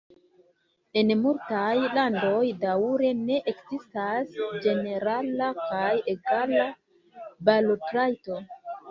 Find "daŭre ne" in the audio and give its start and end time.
2.63-3.35